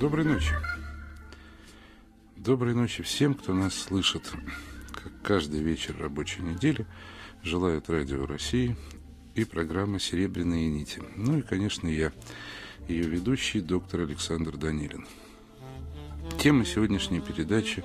[0.00, 0.54] Доброй ночи.
[2.34, 4.32] Доброй ночи всем, кто нас слышит,
[4.94, 6.86] как каждый вечер рабочей недели
[7.42, 8.78] желает Радио России
[9.34, 11.02] и программа «Серебряные нити».
[11.16, 12.12] Ну и, конечно, я,
[12.88, 15.06] ее ведущий, доктор Александр Данилин.
[16.38, 17.84] Тема сегодняшней передачи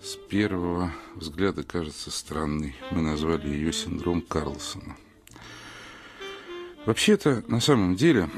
[0.00, 2.76] с первого взгляда кажется странной.
[2.92, 4.96] Мы назвали ее «Синдром Карлсона».
[6.86, 8.30] Вообще-то, на самом деле,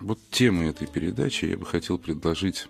[0.00, 2.68] вот темой этой передачи я бы хотел предложить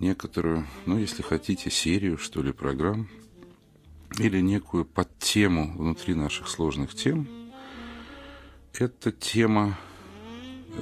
[0.00, 3.08] некоторую, ну, если хотите, серию, что ли, программ,
[4.18, 7.28] или некую подтему внутри наших сложных тем.
[8.72, 9.78] Это тема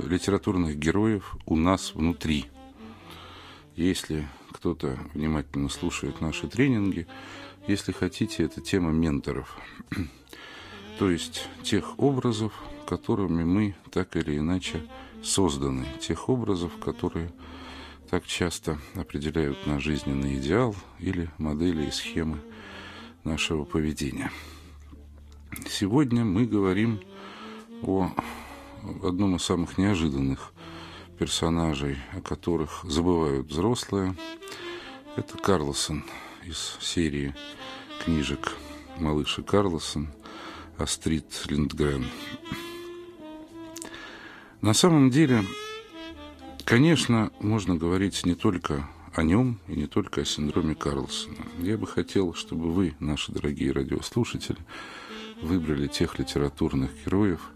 [0.04, 2.46] литературных героев у нас внутри.
[3.74, 7.06] Если кто-то внимательно слушает наши тренинги,
[7.66, 9.58] если хотите, это тема менторов.
[10.98, 12.52] То есть тех образов,
[12.86, 14.82] которыми мы так или иначе
[15.22, 17.32] созданы, тех образов, которые
[18.10, 22.40] так часто определяют наш жизненный идеал или модели и схемы
[23.24, 24.30] нашего поведения.
[25.68, 27.00] Сегодня мы говорим
[27.82, 28.10] о
[29.02, 30.52] одном из самых неожиданных
[31.18, 34.14] персонажей, о которых забывают взрослые.
[35.16, 36.04] Это Карлосон
[36.44, 37.34] из серии
[38.04, 38.52] книжек
[38.98, 40.08] «Малыша Карлосон»
[40.78, 42.06] Астрид Линдгрен.
[44.66, 45.44] На самом деле,
[46.64, 51.46] конечно, можно говорить не только о нем и не только о синдроме Карлсона.
[51.60, 54.58] Я бы хотел, чтобы вы, наши дорогие радиослушатели,
[55.40, 57.52] выбрали тех литературных героев,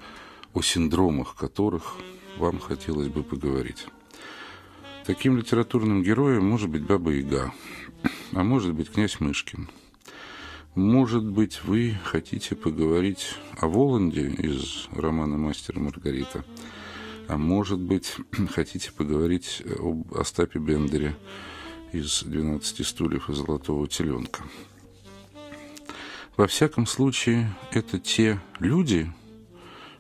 [0.55, 1.97] о синдромах которых
[2.38, 3.86] вам хотелось бы поговорить.
[5.05, 7.53] Таким литературным героем может быть Баба Яга,
[8.34, 9.69] а может быть князь Мышкин.
[10.77, 16.44] Может быть, вы хотите поговорить о Воланде из романа «Мастер Маргарита»,
[17.31, 18.17] а может быть,
[18.50, 21.17] хотите поговорить об Остапе Бендере
[21.92, 24.42] из «12 стульев и золотого теленка».
[26.37, 29.12] Во всяком случае, это те люди,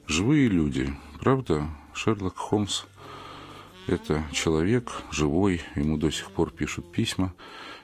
[0.08, 1.68] живые люди, правда?
[1.94, 2.82] Шерлок Холмс–
[3.86, 7.32] это человек живой, ему до сих пор пишут письма,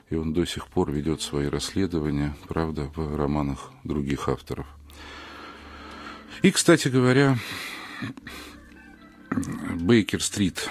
[0.09, 4.67] и он до сих пор ведет свои расследования, правда, в романах других авторов.
[6.41, 7.37] И, кстати говоря,
[9.79, 10.67] Бейкер-стрит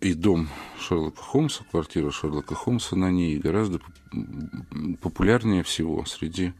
[0.00, 3.80] и дом Шерлока Холмса, квартира Шерлока Холмса на ней гораздо
[5.00, 6.52] популярнее всего среди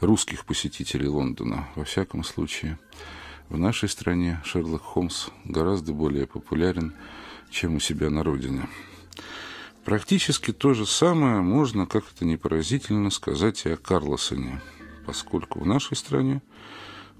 [0.00, 1.68] русских посетителей Лондона.
[1.74, 2.78] Во всяком случае,
[3.50, 6.94] в нашей стране Шерлок Холмс гораздо более популярен,
[7.50, 8.66] чем у себя на родине.
[9.84, 14.62] Практически то же самое можно, как это не поразительно, сказать и о Карлосоне,
[15.04, 16.40] поскольку в нашей стране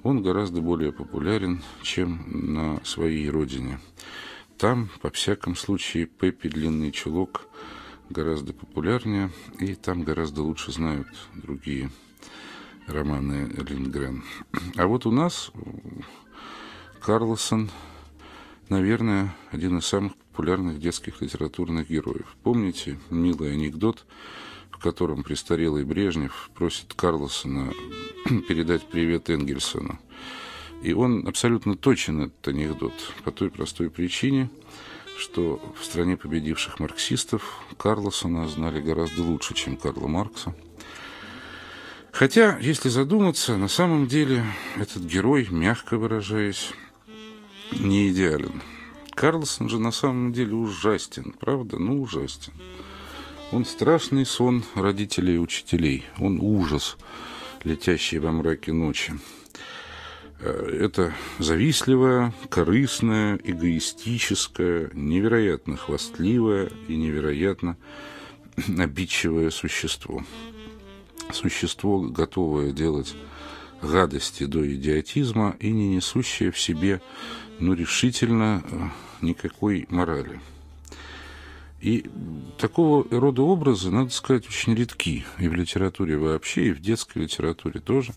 [0.02, 3.80] он гораздо более популярен, чем на своей родине.
[4.56, 7.48] Там, по всяком случае, Пеппи Длинный Чулок
[8.10, 11.90] гораздо популярнее, и там гораздо лучше знают другие
[12.86, 14.24] романы Линдгрен.
[14.76, 15.52] А вот у нас
[17.00, 17.70] Карлосон,
[18.68, 22.36] наверное, один из самых популярных детских литературных героев.
[22.42, 24.06] Помните милый анекдот,
[24.78, 27.72] в котором престарелый Брежнев просит Карлосона
[28.48, 29.98] передать привет Энгельсону.
[30.82, 32.92] И он абсолютно точен, этот анекдот,
[33.24, 34.50] по той простой причине,
[35.18, 40.54] что в стране победивших марксистов Карлосона знали гораздо лучше, чем Карла Маркса.
[42.12, 44.44] Хотя, если задуматься, на самом деле
[44.76, 46.70] этот герой, мягко выражаясь,
[47.72, 48.62] не идеален.
[49.10, 51.78] Карлсон же на самом деле ужастен, правда?
[51.78, 52.52] Ну, ужастен.
[53.50, 56.04] Он страшный сон родителей и учителей.
[56.18, 56.98] Он ужас
[57.64, 59.14] летящие во мраке ночи.
[60.40, 67.78] Э, это завистливое, корыстное, эгоистическое, невероятно хвастливое и невероятно
[68.78, 70.22] обидчивое существо.
[71.32, 73.14] Существо, готовое делать
[73.80, 77.00] гадости до идиотизма и не несущее в себе,
[77.60, 78.88] ну, решительно э,
[79.22, 80.38] никакой морали.
[81.80, 82.10] И
[82.58, 87.78] такого рода образы, надо сказать, очень редки и в литературе вообще, и в детской литературе
[87.78, 88.14] тоже.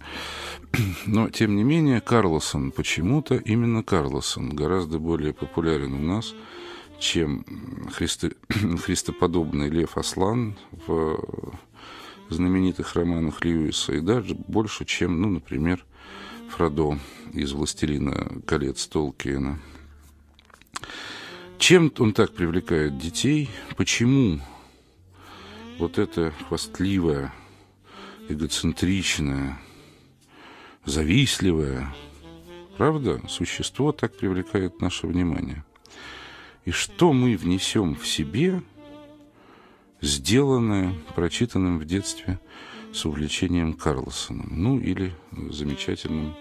[1.06, 6.34] Но, тем не менее, Карлосон, почему-то именно Карлосон гораздо более популярен у нас,
[7.00, 7.46] чем
[7.94, 8.32] христо...
[8.84, 10.56] христоподобный Лев Аслан
[10.88, 11.20] в
[12.30, 15.86] знаменитых романах Льюиса, и даже больше, чем, ну, например,
[16.50, 16.98] Фродо
[17.34, 19.60] из «Властелина колец» Толкиена–
[21.62, 23.50] чем он так привлекает детей?
[23.78, 24.42] Почему
[25.78, 27.34] вот это хвастливое,
[28.28, 29.58] эгоцентричное,
[30.84, 31.94] завистливое,
[32.78, 35.64] правда, существо так привлекает наше внимание?
[36.66, 38.62] и что мы внесем в себе,
[40.00, 42.40] сделанное, прочитанным в детстве
[42.94, 46.36] с увлечением Карлсоном, ну или замечательным,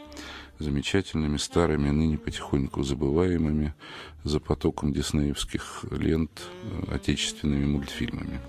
[0.61, 3.75] замечательными старыми, ныне потихоньку забываемыми
[4.23, 8.41] за потоком диснеевских лент э, отечественными мультфильмами.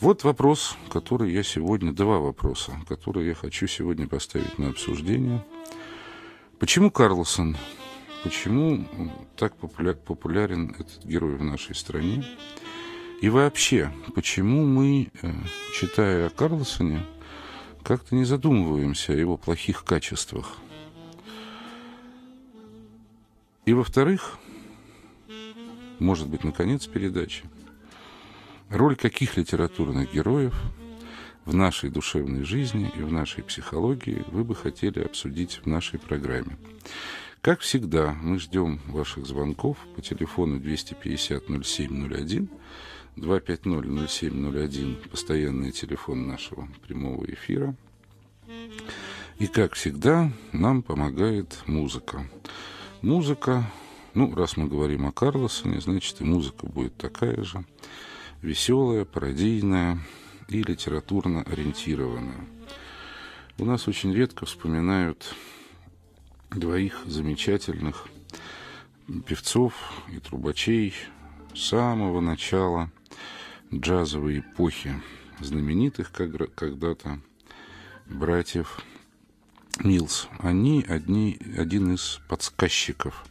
[0.00, 5.44] Вот вопрос, который я сегодня, два вопроса, которые я хочу сегодня поставить на обсуждение.
[6.58, 7.56] Почему Карлсон?
[8.22, 8.86] Почему
[9.36, 12.24] так популярен этот герой в нашей стране?
[13.20, 15.32] И вообще, почему мы, э,
[15.74, 17.06] читая о Карлсоне,
[17.82, 20.58] как-то не задумываемся о его плохих качествах?
[23.66, 24.38] И во-вторых,
[25.98, 27.44] может быть, наконец передачи,
[28.68, 30.54] роль каких литературных героев
[31.46, 36.58] в нашей душевной жизни и в нашей психологии вы бы хотели обсудить в нашей программе.
[37.40, 42.48] Как всегда, мы ждем ваших звонков по телефону 250 0701
[43.16, 47.76] 250-0701, постоянный телефон нашего прямого эфира.
[49.38, 52.18] И, как всегда, нам помогает музыка.
[52.18, 52.28] Музыка,
[54.14, 57.64] ну, раз мы говорим о Карлосоне, значит, и музыка будет такая же,
[58.40, 59.98] веселая, пародийная
[60.48, 62.46] и литературно ориентированная.
[63.58, 65.34] У нас очень редко вспоминают
[66.50, 68.08] двоих замечательных
[69.26, 69.74] певцов
[70.12, 70.94] и трубачей
[71.54, 72.90] самого начала–
[73.72, 75.02] джазовой эпохи,
[75.40, 77.20] знаменитых когда-то
[78.06, 78.82] братьев
[79.82, 80.28] Милс.
[80.38, 83.24] Они одни, один из подсказчиков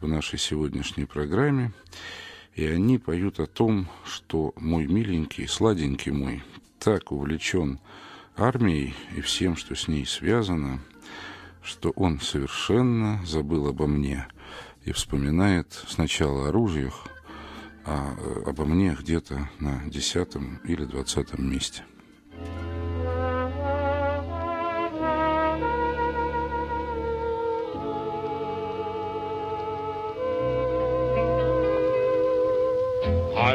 [0.00, 1.72] в нашей сегодняшней программе.
[2.54, 6.42] И они поют о том, что мой миленький, сладенький мой,
[6.78, 7.80] так увлечен
[8.36, 10.80] армией и всем, что с ней связано,
[11.62, 14.26] что он совершенно забыл обо мне
[14.84, 17.08] и вспоминает сначала о ружьях,
[17.84, 21.82] а э, обо мне где-то на десятом или двадцатом месте.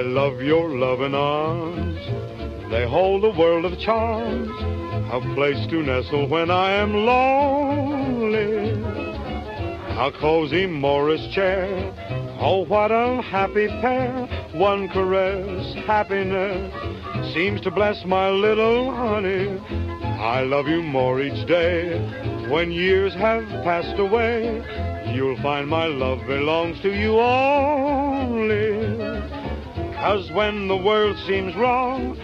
[0.01, 1.99] I love your loving arms.
[2.71, 4.49] They hold a world of charms,
[5.13, 8.71] a place to nestle when I am lonely.
[9.99, 11.67] A cozy Morris chair
[12.39, 14.25] Oh, what a happy pair.
[14.55, 16.73] One caress, happiness
[17.35, 19.49] seems to bless my little honey.
[20.19, 21.99] I love you more each day.
[22.49, 24.63] When years have passed away,
[25.13, 27.80] you'll find my love belongs to you only.
[30.01, 32.19] Cause when the world seems wrong,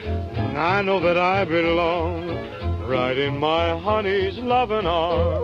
[0.57, 2.27] I know that I belong
[2.87, 5.43] right in my honey's loving arms.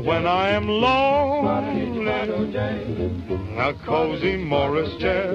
[0.02, 2.08] when I am lonely.
[3.58, 5.34] A cozy Morris chair.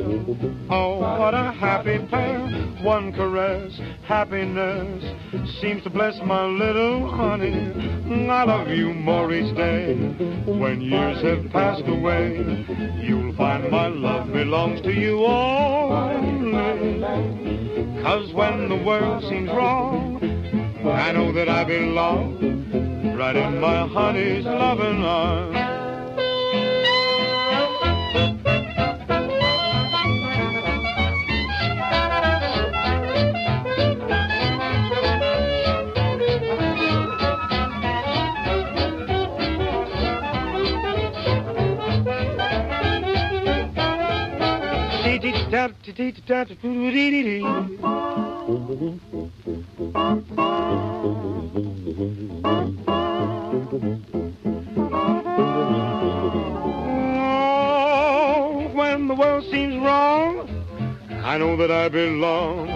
[0.70, 2.46] Oh, what a happy pair.
[2.82, 5.02] One caress, happiness
[5.60, 7.95] seems to bless my little honey.
[8.08, 9.94] I love you more each day.
[10.46, 12.64] When years have passed away,
[13.02, 17.02] you'll find my love belongs to you only.
[18.02, 20.22] Cause when the world seems wrong,
[20.84, 25.85] I know that I belong right in my honey's loving arms.
[57.28, 60.48] Oh, when the world seems wrong,
[61.22, 62.68] I know that I belong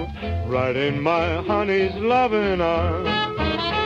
[0.46, 3.79] right in my honey's loving arms.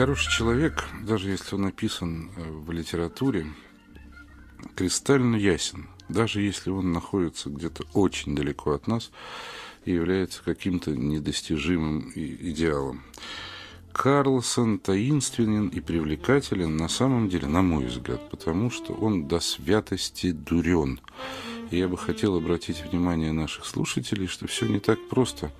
[0.00, 3.46] Хороший человек, даже если он написан э, в литературе,
[4.74, 9.10] кристально ясен, даже если он находится где-то очень далеко от нас
[9.84, 13.02] и является каким-то недостижимым идеалом.
[13.92, 20.32] Карлсон таинственен и привлекателен на самом деле, на мой взгляд, потому что он до святости
[20.32, 20.98] дурен.
[21.70, 25.52] И я бы хотел обратить внимание наших слушателей, что все не так просто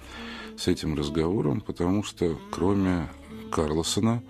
[0.56, 3.06] с этим разговором, потому что кроме
[3.50, 4.22] Карлсона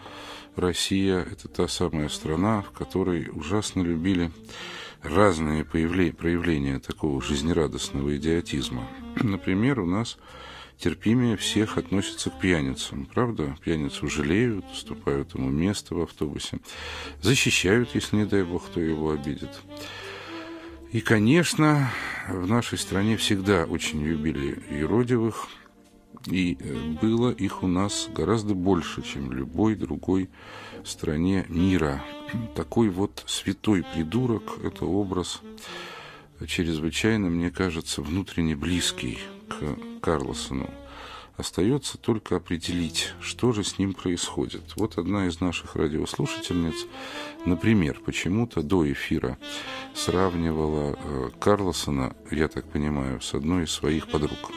[0.56, 4.30] Россия– это та самая страна, в которой ужасно любили
[5.02, 8.88] разные проявления такого жизнерадостного идиотизма.
[9.16, 10.18] Например, у нас
[10.78, 13.06] терпимее всех относятся к пьяницам.
[13.06, 13.56] Правда?
[13.62, 16.58] Пьяницу жалеют, уступают ему место в автобусе,
[17.20, 19.60] защищают, если, не дай бог, кто его обидит.
[20.92, 21.92] И, конечно,
[22.28, 25.48] в нашей стране всегда очень любили юродивых,
[26.26, 30.28] и э, было их у нас гораздо больше, чем в любой другой
[30.84, 32.02] стране мира.
[32.54, 35.40] Такой вот святой придурок– это образ
[36.46, 40.70] чрезвычайно, мне кажется, внутренне близкий к Карлосону.
[41.36, 44.76] Остается только определить, что же с ним происходит.
[44.76, 46.86] Вот одна из наших радиослушательниц,
[47.46, 49.38] например, почему-то до эфира
[49.94, 54.52] сравнивала э, Карлосона, я так понимаю, с одной из своих подруг.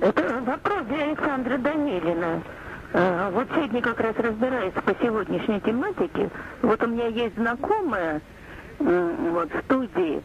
[0.00, 2.42] Это вопрос для Александра Данилина.
[2.92, 6.30] Э, вот сегодня как раз разбираюсь по сегодняшней тематике.
[6.62, 8.20] Вот у меня есть знакомая
[8.78, 10.22] вот, в студии,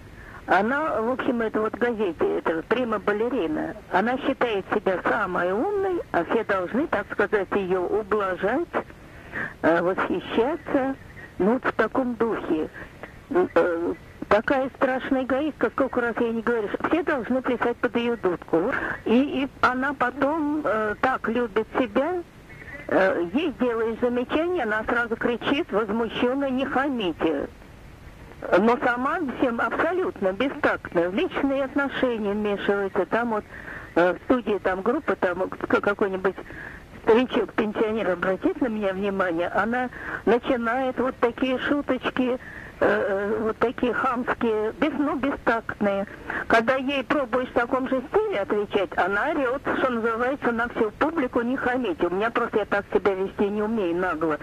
[0.48, 6.24] она, в общем, это вот газете, это прима балерина, она считает себя самой умной, а
[6.26, 8.68] все должны, так сказать, ее ублажать,
[9.62, 10.96] э, восхищаться,
[11.38, 12.68] ну, в таком духе.
[14.30, 18.72] Такая страшная эгоистка, сколько раз я не говорю, все должны плясать под ее дудку.
[19.06, 22.22] И, и она потом э, так любит себя,
[22.88, 27.50] э, ей делаешь замечание, она сразу кричит, возмущенно, не хамите
[28.58, 33.06] но сама всем абсолютно бестактная, в личные отношения вмешивается.
[33.06, 33.44] Там вот
[33.96, 36.36] э, в студии там группа, там какой-нибудь
[37.04, 39.90] старичок, пенсионер обратит на меня внимание, она
[40.26, 42.40] начинает вот такие шуточки,
[42.82, 46.08] Э, э, вот такие хамские, без, ну, бестактные.
[46.48, 51.42] Когда ей пробуешь в таком же стиле отвечать, она орет, что называется, на всю публику
[51.42, 52.02] не хамить.
[52.02, 54.38] У меня просто я так себя вести не умею нагло.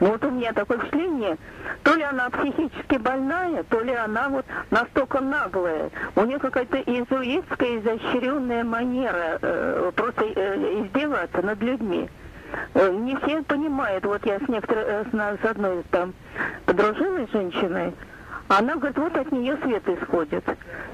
[0.00, 1.38] Вот у меня такое впечатление,
[1.84, 5.90] то ли она психически больная, то ли она вот настолько наглая.
[6.16, 12.10] У нее какая-то изуитская, изощренная манера э, просто э, издеваться над людьми.
[12.74, 14.04] Э, не все понимают.
[14.04, 16.14] Вот я с некоторой, э, с одной там
[16.64, 17.94] подружилась женщиной,
[18.48, 20.44] она говорит, вот от нее свет исходит.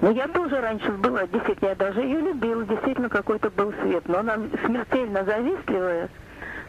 [0.01, 4.09] Но я тоже раньше была, действительно, я даже ее любила, действительно какой-то был свет.
[4.09, 6.09] Но она смертельно завистливая.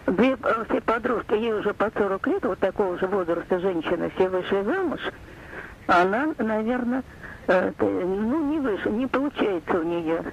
[0.07, 4.27] Две э, все подружки, ей уже по 40 лет, вот такого же возраста женщины, все
[4.27, 4.99] вышли замуж.
[5.87, 7.03] Она, наверное,
[7.47, 10.23] ну, не выше, не получается у нее.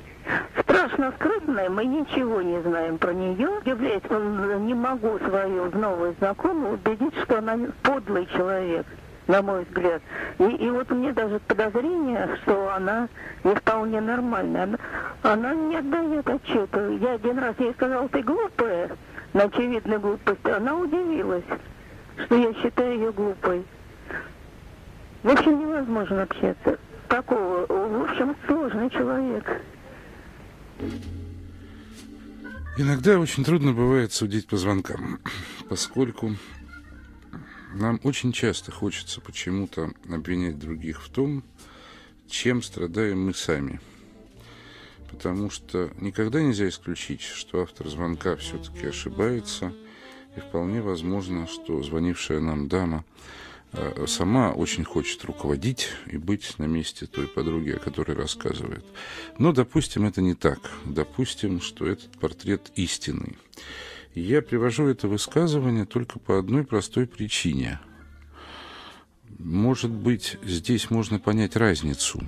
[0.60, 3.48] Страшно скрытная, мы ничего не знаем про нее.
[3.64, 4.02] Являюсь,
[4.60, 8.86] не могу свою новую знакомую убедить, что она подлый человек,
[9.26, 10.02] на мой взгляд.
[10.38, 13.08] И, и вот мне даже подозрение, что она
[13.42, 14.64] не вполне нормальная.
[14.64, 14.78] Она,
[15.22, 16.88] она не отдает отчета.
[17.00, 18.90] Я один раз ей сказал, ты глупая,
[19.32, 20.46] на очевидную глупость.
[20.46, 21.44] Она удивилась,
[22.24, 23.64] что я считаю ее глупой.
[25.22, 26.78] В общем, невозможно общаться.
[27.10, 29.44] Такого, в общем, сложный человек.
[32.78, 35.18] Иногда очень трудно бывает судить по звонкам,
[35.68, 36.36] поскольку
[37.74, 41.42] нам очень часто хочется почему-то обвинять других в том,
[42.28, 43.80] чем страдаем мы сами.
[45.10, 49.72] Потому что никогда нельзя исключить, что автор звонка все-таки ошибается,
[50.36, 53.04] и вполне возможно, что звонившая нам дама
[54.06, 58.84] сама очень хочет руководить и быть на месте той подруги, о которой рассказывает.
[59.38, 60.58] Но, допустим, это не так.
[60.84, 63.38] Допустим, что этот портрет истинный.
[64.14, 67.78] Я привожу это высказывание только по одной простой причине.
[69.38, 72.20] Может быть, здесь можно понять разницу.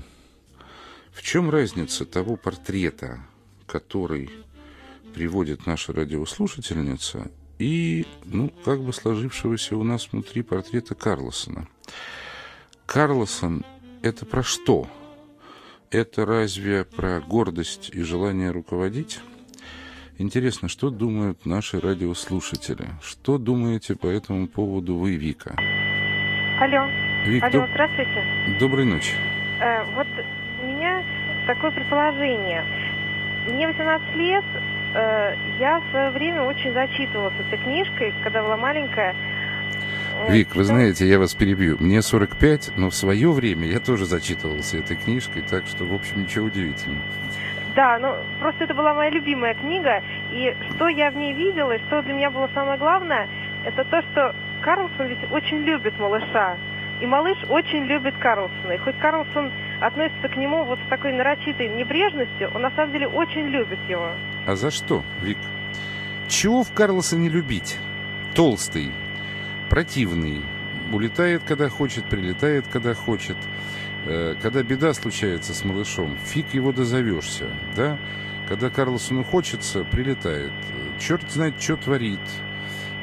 [1.12, 3.26] В чем разница того портрета,
[3.66, 4.30] который
[5.12, 7.30] приводит наша радиослушательница,
[7.62, 11.68] и, ну, как бы сложившегося у нас внутри портрета Карлосона.
[12.86, 13.64] Карлосон–
[14.02, 14.88] это про что?
[15.92, 19.20] Это разве про гордость и желание руководить?
[20.18, 22.88] Интересно, что думают наши радиослушатели?
[23.00, 25.54] Что думаете по этому поводу вы, Вика?
[26.60, 26.90] Алло.
[27.26, 27.70] Вик, Алло, доб...
[27.70, 28.58] здравствуйте.
[28.58, 29.12] Доброй ночи.
[29.60, 30.08] Э, вот
[30.62, 31.04] у меня
[31.46, 32.64] такое предположение.
[33.48, 34.44] Мне 18 лет,
[34.94, 39.14] я в свое время очень зачитывалась этой книжкой, когда была маленькая.
[40.26, 41.76] Э, Вик, вы знаете, я вас перебью.
[41.80, 46.22] Мне 45, но в свое время я тоже зачитывался этой книжкой, так что, в общем,
[46.22, 47.02] ничего удивительного.
[47.74, 51.78] Да, ну просто это была моя любимая книга, и что я в ней видела, и
[51.86, 53.28] что для меня было самое главное,
[53.64, 56.56] это то, что Карлсон ведь очень любит малыша.
[57.00, 58.72] И малыш очень любит Карлсона.
[58.72, 63.08] И хоть Карлсон относится к нему вот с такой нарочитой небрежностью, он на самом деле
[63.08, 64.08] очень любит его.
[64.46, 65.38] А за что, Вик?
[66.28, 67.78] Чего в Карлоса не любить?
[68.34, 68.92] Толстый,
[69.70, 70.42] противный,
[70.92, 73.36] улетает, когда хочет, прилетает, когда хочет.
[74.04, 77.46] Э, Когда беда случается с малышом, фиг его дозовешься,
[77.76, 77.98] да?
[78.48, 80.52] Когда Карлосону хочется, прилетает.
[80.98, 82.20] Черт знает, что творит.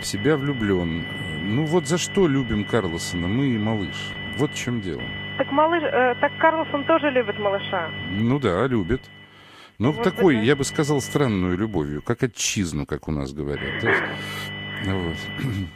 [0.01, 1.05] В себя влюблен.
[1.41, 3.95] Ну вот за что любим Карлосона, мы и малыш.
[4.37, 5.01] Вот в чем дело.
[5.37, 7.89] Так малыш, э, так Карлсон тоже любит малыша.
[8.11, 9.01] Ну да, любит.
[9.79, 13.83] Но Вот такой, это- я бы сказал, странную любовью, как отчизну, как у нас говорят.
[14.85, 15.15] Вот.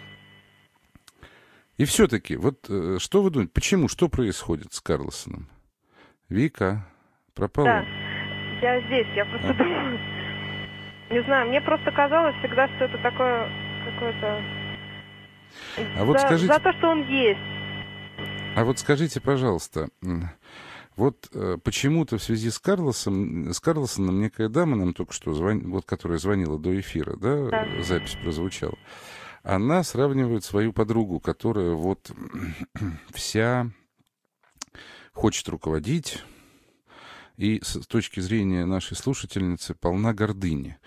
[1.77, 5.49] И все-таки, вот э, что вы думаете, почему, что происходит с Карлосоном?
[6.29, 6.85] Вика,
[7.33, 7.65] пропала?
[7.65, 7.85] Да,
[8.61, 9.53] я здесь, я просто А.
[9.53, 9.99] думаю.
[11.09, 13.49] Не знаю, мне просто казалось всегда, что это такое
[13.85, 14.41] какое-то.
[15.97, 17.39] А вот за, скажите- за то, что он есть.
[18.55, 19.89] А вот скажите, пожалуйста,
[20.95, 25.69] вот э, почему-то в связи с Карлосом, с Карлосоном некая дама нам только что, звон-
[25.69, 27.81] вот которая звонила до эфира, да, Да.
[27.83, 28.77] запись прозвучала,
[29.43, 32.11] она сравнивает свою подругу, которая вот
[33.13, 33.69] вся
[35.11, 36.23] хочет руководить,
[37.37, 40.77] и с точки зрения нашей слушательницы полна гордыни.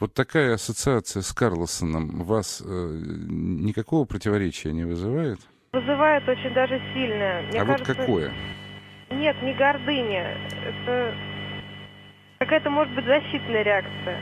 [0.00, 5.38] Вот такая ассоциация с Карлосоном вас э, никакого противоречия не вызывает?
[5.72, 7.46] Вызывает очень даже сильное.
[7.46, 8.34] Мне а кажется, вот какое?
[9.18, 10.36] Нет, не гордыня.
[10.64, 11.14] Это
[12.38, 14.20] какая-то, может быть, защитная реакция.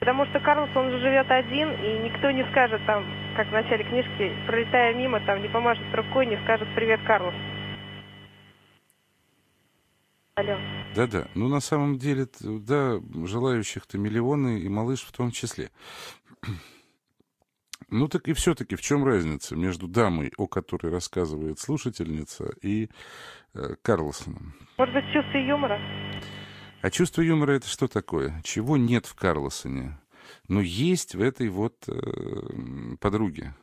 [0.00, 3.04] Потому что Карлсон он же живет один, и никто не скажет там,
[3.36, 7.34] как в начале книжки, пролетая мимо, там не помашет рукой, не скажет «Привет, Карлос».
[10.36, 10.56] Алло.
[10.94, 11.28] Да-да.
[11.34, 15.70] Ну, на самом деле, да, желающих-то миллионы, и малыш в том числе.
[17.92, 22.88] Ну, так и все-таки в чем разница между дамой, о которой рассказывает слушательница, и
[23.54, 24.54] э, Карлосоном?
[24.78, 25.80] Может быть, чувство юмора?
[26.82, 28.40] А чувство юмора это что такое?
[28.42, 29.98] Чего нет в Карлосоне?
[30.48, 31.92] Но есть в этой вот э,
[33.00, 33.54] подруге.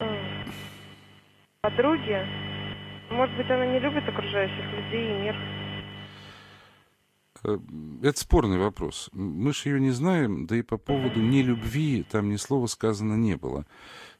[0.00, 0.52] М.
[1.62, 2.18] Подруги?
[3.10, 5.36] Может быть, она не любит окружающих людей и мир?
[7.44, 7.58] Э,
[8.02, 9.08] Это спорный вопрос.
[9.12, 13.36] Мы же ее не знаем, да и по поводу нелюбви там ни слова сказано не
[13.36, 13.64] было.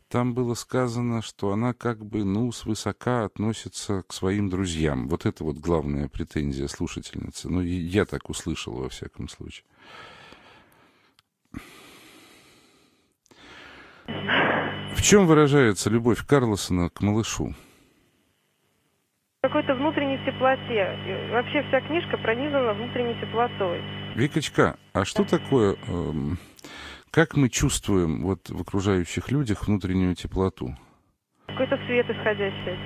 [0.09, 5.09] Там было сказано, что она как бы, ну, свысока относится к своим друзьям.
[5.09, 7.49] Вот это вот главная претензия слушательницы.
[7.49, 9.65] Ну, я так услышал, во всяком случае.
[14.07, 17.55] В чем выражается любовь Карлосона к малышу?
[19.43, 20.99] Какой-то внутренней теплоте.
[21.07, 23.83] И вообще вся книжка пронизана внутренней теплотой.
[24.15, 26.39] Викочка, а что такое, эм,
[27.17, 30.77] как мы чувствуем вот в окружающих людях внутреннюю теплоту?
[31.47, 32.77] Какой-то свет исходящий.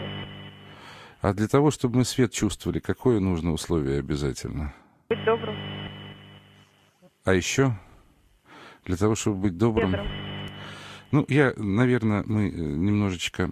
[1.21, 4.73] А для того, чтобы мы свет чувствовали, какое нужно условие обязательно?
[5.09, 5.57] Быть добрым,
[7.25, 7.73] А еще
[8.85, 9.91] для того, чтобы быть добрым.
[9.91, 10.09] щедрым.
[11.11, 13.51] Ну, я, наверное, мы э, немножечко...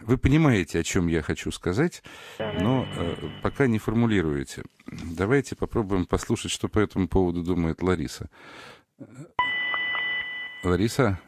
[0.00, 2.02] Вы понимаете, о чем я хочу сказать,
[2.38, 2.60] Да, да.
[2.60, 4.62] но э, пока не формулируете.
[4.86, 8.30] Давайте попробуем послушать, что по этому поводу думает Лариса.
[10.62, 11.18] Лариса?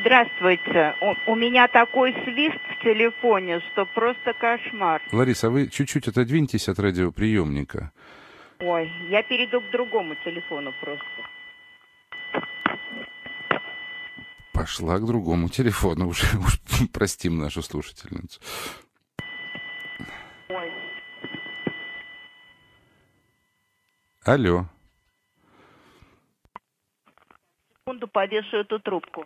[0.00, 0.94] Здравствуйте.
[1.00, 5.02] У, у меня такой свист в телефоне, что просто кошмар.
[5.12, 7.92] Лариса, вы чуть-чуть отодвиньтесь от радиоприемника.
[8.60, 11.04] Ой, я перейду к другому телефону просто.
[14.52, 16.08] Пошла к другому телефону.
[16.08, 16.58] Уже, уж
[16.92, 18.40] простим нашу слушательницу.
[20.48, 20.72] Ой.
[24.24, 24.66] Алло.
[27.98, 29.24] Секунду повешу эту трубку.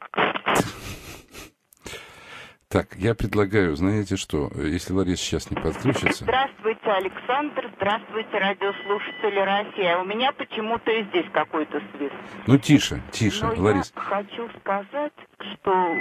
[2.69, 6.25] Так, я предлагаю, знаете что, если Лариса сейчас не подключится...
[6.25, 7.71] Здравствуйте, Александр.
[7.77, 9.85] Здравствуйте, радиослушатели России.
[9.85, 12.15] А У меня почему-то и здесь какой-то свист.
[12.47, 13.93] Ну, тише, тише, Но Ларис.
[13.95, 15.13] я хочу сказать,
[15.53, 15.95] что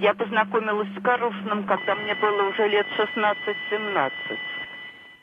[0.00, 4.10] я познакомилась с Карлсоном, когда мне было уже лет 16-17.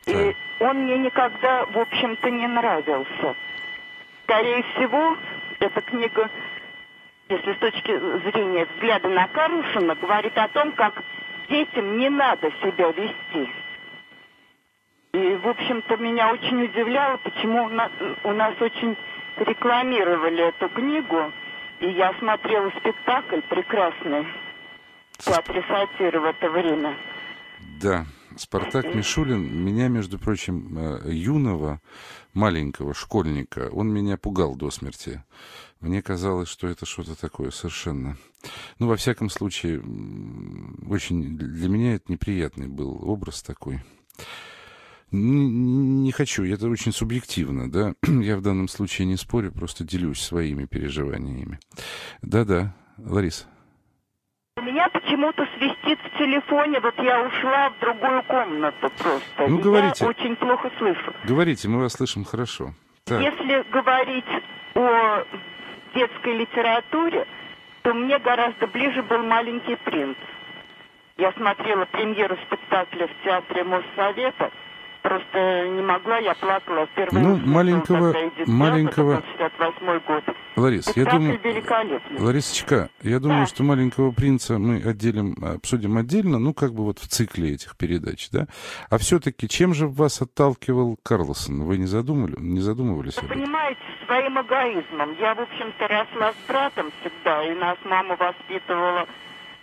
[0.05, 0.35] И Так.
[0.61, 3.35] он мне никогда, в общем-то, не нравился.
[4.23, 5.17] Скорее всего,
[5.59, 6.29] эта книга,
[7.29, 7.97] если с точки
[8.29, 11.01] зрения взгляда на Карлсона, говорит о том, как
[11.49, 13.49] детям не надо себя вести.
[15.13, 17.91] И, в общем-то, меня очень удивляло, почему у нас,
[18.23, 18.97] у нас очень
[19.37, 21.31] рекламировали эту книгу.
[21.79, 24.25] И я смотрела спектакль прекрасный
[25.17, 26.97] в театре сатиры в это время.
[27.81, 28.05] Да,
[28.37, 31.79] Спартак Мишулин меня, между прочим, э, юного,
[32.33, 35.23] маленького школьника, он меня пугал до смерти.
[35.79, 38.17] Мне казалось, что это что-то такое совершенно...
[38.79, 39.79] Ну, во всяком случае,
[40.89, 43.81] очень для меня это неприятный был образ такой.
[45.11, 47.93] Не, хочу, это очень субъективно, да.
[48.07, 51.59] Я в данном случае не спорю, просто делюсь своими переживаниями.
[52.21, 53.45] Да-да, Лариса.
[54.61, 59.47] Меня почему-то свистит в телефоне, вот я ушла в другую комнату просто.
[59.47, 60.05] Ну, говорите.
[60.05, 61.13] Я очень плохо слышу.
[61.25, 62.73] Говорите, мы вас слышим хорошо.
[63.03, 63.21] Так.
[63.21, 64.25] Если говорить
[64.75, 65.25] о
[65.95, 67.25] детской литературе,
[67.81, 70.17] то мне гораздо ближе был «Маленький принц».
[71.17, 74.51] Я смотрела премьеру спектакля в Театре Моссовета–
[75.05, 76.87] просто не могла, я плакала.
[76.95, 78.13] Первый ну, маленького,
[78.47, 79.21] маленького...
[79.37, 80.23] 68 год.
[80.55, 81.39] Ларис, я думаю...
[82.17, 83.45] Ларисочка, я думаю, да.
[83.45, 88.29] что «Маленького принца» мы отделим, обсудим отдельно, ну, как бы вот в цикле этих передач,
[88.31, 88.47] да?
[88.89, 91.63] А все-таки чем же вас отталкивал Карлсон?
[91.63, 93.41] Вы не, задумали, не задумывались Вы об этом?
[93.41, 95.15] понимаете, своим эгоизмом.
[95.19, 99.05] Я, в общем-то, росла с братом всегда, и нас мама воспитывала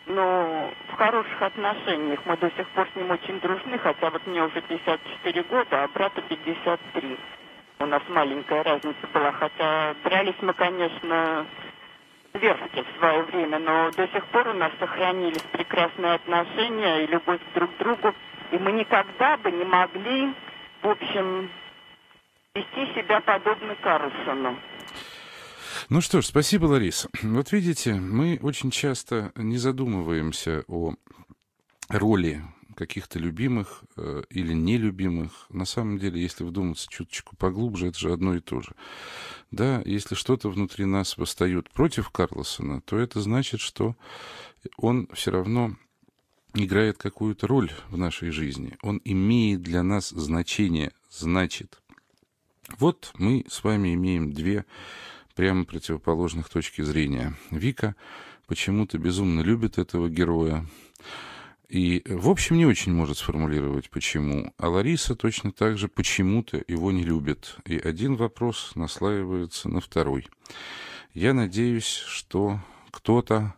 [0.07, 2.21] ну, в хороших отношениях.
[2.25, 5.89] Мы до сих пор с ним очень дружны, хотя вот мне уже 54 года, а
[5.89, 7.19] брату 53.
[7.81, 11.47] У нас маленькая разница была, хотя дрались мы, конечно,
[12.35, 17.41] зверски в свое время, но до сих пор у нас сохранились прекрасные отношения и любовь
[17.55, 18.15] друг к другу,
[18.53, 20.33] и мы никогда бы не могли,
[20.83, 21.51] в общем,
[22.55, 24.57] вести себя подобно Карлсону.
[25.89, 27.09] Ну что ж, спасибо, Лариса.
[27.23, 30.95] Вот видите, мы очень часто не задумываемся о
[31.89, 32.43] роли
[32.77, 35.47] каких-то любимых э, или нелюбимых.
[35.51, 38.75] На самом деле, если вдуматься чуточку поглубже, это же одно и то же.
[39.51, 43.97] Да, если что-то внутри нас восстает против Карлосона, то это значит, что
[44.77, 45.77] он все равно
[46.55, 48.77] играет какую-то роль в нашей жизни.
[48.83, 51.83] Он имеет для нас значение, значит.
[52.79, 54.65] Вот мы с вами имеем две
[55.35, 57.35] прямо противоположных точки зрения.
[57.51, 57.95] Вика
[58.47, 60.67] почему-то безумно любит этого героя.
[61.69, 64.53] И, в общем, не очень может сформулировать, почему.
[64.59, 67.57] А Лариса точно так же почему-то его не любит.
[67.65, 70.29] И один вопрос наслаивается на второй.
[71.15, 73.55] Я надеюсь, что кто-то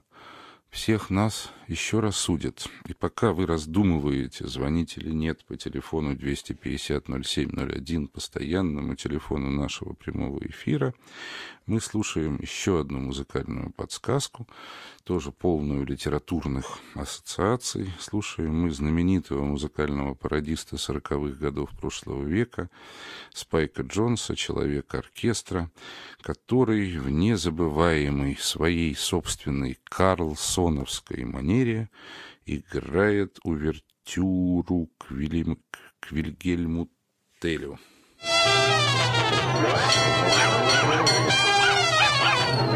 [0.71, 2.67] всех нас еще раз судят.
[2.87, 10.95] И пока вы раздумываете, звонить или нет по телефону 250-07-01, постоянному телефону нашего прямого эфира,
[11.67, 14.47] мы слушаем еще одну музыкальную подсказку,
[15.05, 17.91] тоже полную литературных ассоциаций.
[17.99, 22.69] Слушаем мы знаменитого музыкального пародиста 40-х годов прошлого века
[23.33, 25.71] Спайка Джонса, человека оркестра,
[26.21, 31.54] который в незабываемой своей собственной Карлсоновской манере
[32.47, 35.59] играет увертюру к, Вильям...
[36.01, 36.89] к Вильгельму
[37.41, 37.79] Телю.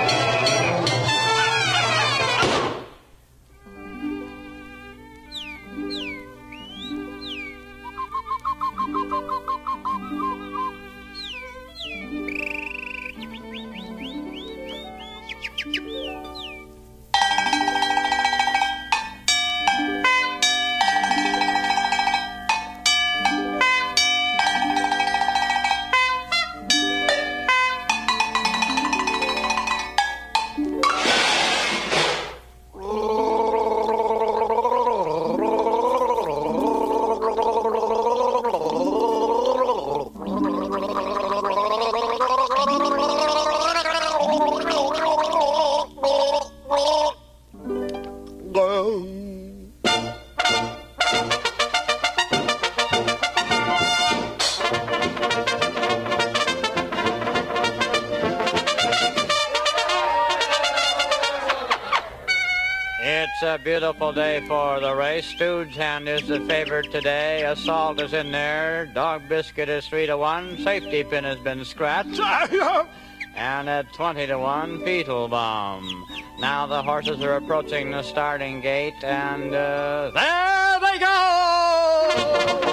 [65.38, 67.42] Hand is the favorite today.
[67.42, 68.86] Assault is in there.
[68.86, 70.58] Dog Biscuit is 3 to 1.
[70.58, 72.20] Safety pin has been scratched.
[73.34, 76.06] and at 20 to 1, Fetal Bomb.
[76.38, 82.63] Now the horses are approaching the starting gate, and uh, there they go!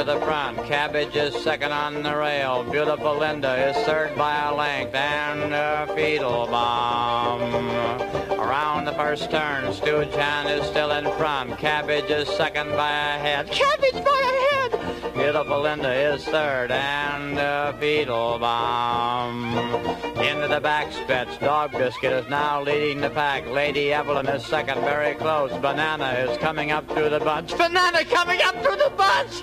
[0.00, 0.56] To the front.
[0.64, 2.64] Cabbage is second on the rail.
[2.64, 4.94] Beautiful Linda is third by a length.
[4.94, 7.42] And a fetal bomb.
[8.30, 11.58] Around the first turn, Stooge Hand is still in front.
[11.58, 13.50] Cabbage is second by a head.
[13.50, 15.14] Cabbage by a head!
[15.14, 16.70] Beautiful Linda is third.
[16.70, 19.54] And a fetal bomb.
[20.40, 23.46] Into the back stretch, Dog Biscuit is now leading the pack.
[23.48, 25.52] Lady Evelyn is second, very close.
[25.60, 27.54] Banana is coming up through the bunch.
[27.58, 29.42] Banana coming up through the bunch!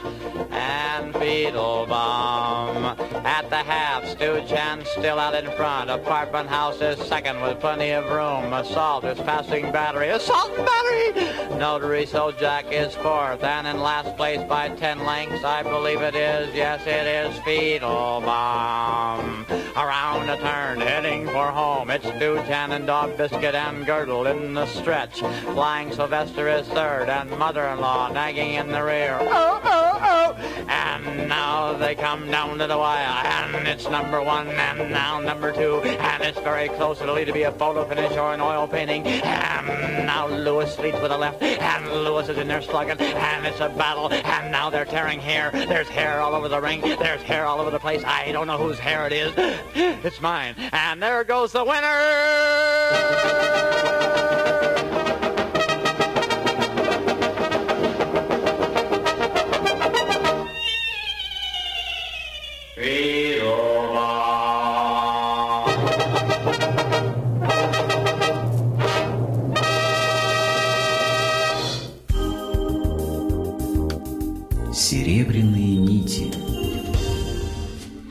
[0.49, 2.97] And Beetlebum.
[3.23, 5.91] At the half, Stooge Hand still out in front.
[5.91, 8.51] Apartment house is second with plenty of room.
[8.51, 10.09] Assault is passing battery.
[10.09, 11.13] Assault battery!
[11.59, 13.43] Notary So Jack is fourth.
[13.43, 16.55] And in last place by ten lengths, I believe it is.
[16.55, 19.45] Yes, it is Beetlebum.
[19.77, 21.89] Around a turn, heading for home.
[21.89, 25.19] It's and Dog Biscuit and Girdle in the stretch.
[25.19, 29.17] Flying Sylvester is third, and mother-in-law nagging in the rear.
[29.19, 30.65] Oh, oh, oh!
[30.69, 35.51] And now they come down to the wire, and it's number one, and now number
[35.51, 37.01] two, and it's very close.
[37.01, 39.05] It'll either be a photo finish or an oil painting.
[39.07, 43.59] And now Lewis leads with a left, and Lewis is in there slugging, and it's
[43.59, 45.51] a battle, and now they're tearing hair.
[45.51, 46.81] There's hair all over the ring.
[46.81, 48.03] There's hair all over the place.
[48.05, 49.33] I don't know whose hair it is.
[49.75, 50.55] It's mine.
[50.79, 51.97] And there goes the winner!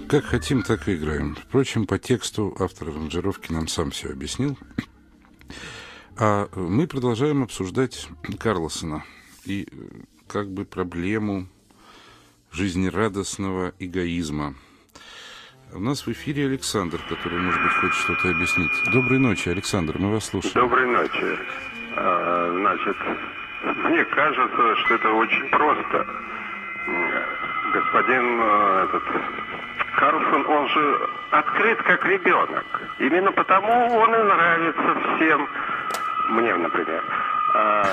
[0.08, 1.34] Как хотим, так и играем.
[1.34, 4.56] Впрочем, по тексту автор аранжировки нам сам все объяснил.
[6.16, 9.04] А мы продолжаем обсуждать Карлосона
[9.44, 9.74] и э,
[10.28, 11.48] как бы проблему
[12.52, 14.54] жизнерадостного эгоизма.
[15.72, 18.70] У нас в эфире Александр, который, может быть, хочет что-то объяснить.
[18.92, 20.54] Доброй ночи, Александр, мы вас слушаем.
[20.54, 21.38] Доброй ночи.
[21.96, 22.96] А, Значит,
[23.84, 26.06] мне кажется, что это очень просто.
[27.76, 29.02] Господин э, этот
[29.96, 32.64] Карлсон, он же открыт как ребенок.
[32.98, 35.48] Именно потому он и нравится всем,
[36.28, 37.02] мне, например.
[37.54, 37.84] А,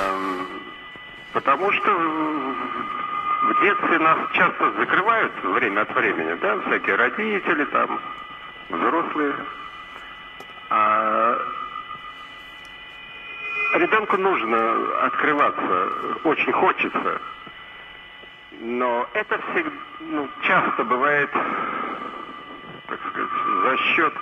[1.33, 7.99] Потому что в детстве нас часто закрывают время от времени, да, всякие родители там,
[8.69, 9.33] взрослые.
[10.69, 11.37] А
[13.73, 15.89] ребенку нужно открываться,
[16.23, 17.19] очень хочется.
[18.65, 21.29] Но это всегда, ну, часто бывает,
[22.87, 23.29] так сказать,
[23.61, 24.13] за счет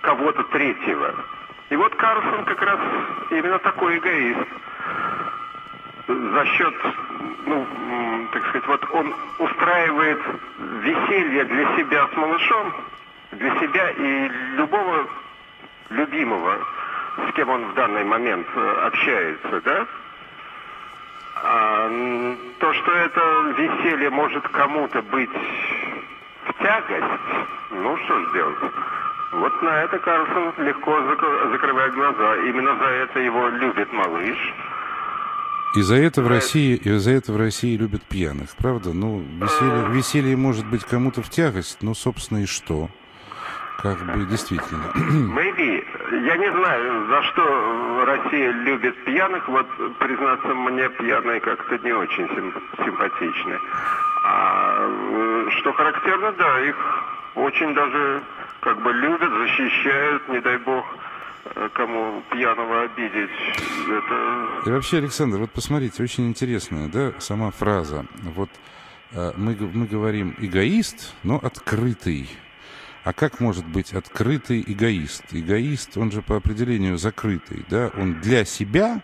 [0.00, 1.14] кого-то третьего.
[1.68, 2.80] И вот Карлсон как раз
[3.30, 4.48] именно такой эгоист.
[6.06, 6.74] За счет,
[7.44, 7.66] ну,
[8.32, 10.20] так сказать, вот он устраивает
[10.80, 12.74] веселье для себя с малышом,
[13.32, 15.06] для себя и любого
[15.90, 16.58] любимого,
[17.28, 19.86] с кем он в данный момент э, общается, да?
[21.36, 21.90] А,
[22.64, 23.20] то, что это
[23.58, 25.28] веселье может кому-то быть
[26.48, 27.20] в тягость,
[27.72, 28.56] ну что ж делать?
[29.32, 32.36] Вот на это Карлсон легко зак- закрывает глаза.
[32.36, 34.38] Именно за это его любит малыш.
[35.76, 38.94] И за это в России, и за это в России любят пьяных, правда?
[38.94, 42.88] Ну, веселье, веселье может быть кому-то в тягость, но, собственно, и что?
[43.82, 44.84] Как бы действительно.
[44.94, 45.84] Maybe.
[46.12, 47.42] Я не знаю, за что
[48.04, 49.48] Россия любит пьяных.
[49.48, 49.66] Вот,
[49.98, 53.58] признаться, мне пьяные как-то не очень сим- симпатичны.
[54.24, 56.76] А э, что характерно, да, их
[57.34, 58.22] очень даже
[58.60, 60.84] как бы любят, защищают, не дай бог,
[61.44, 63.30] э, кому пьяного обидеть.
[63.88, 68.06] Это И вообще, Александр, вот посмотрите, очень интересная, да, сама фраза.
[68.22, 68.48] Вот
[69.12, 72.28] э, мы, мы говорим эгоист, но открытый.
[73.04, 75.24] А как может быть открытый эгоист?
[75.32, 77.90] Эгоист, он же по определению закрытый, да?
[77.98, 79.02] Он для себя,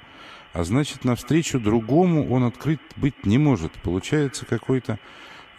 [0.54, 3.72] а значит, навстречу другому он открыт быть не может.
[3.82, 4.98] Получается какой-то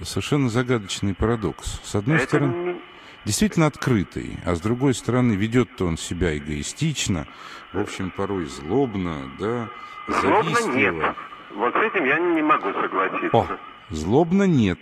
[0.02, 1.82] совершенно загадочный парадокс.
[1.84, 2.82] С одной это стороны,
[3.26, 7.28] действительно открытый, а с другой стороны, ведет-то он себя эгоистично,
[7.74, 9.70] в общем, порой злобно, да,
[10.08, 11.16] злобно нет.
[11.54, 13.38] Вот с этим я не могу согласиться.
[13.38, 13.48] О,
[13.90, 14.80] злобно нет.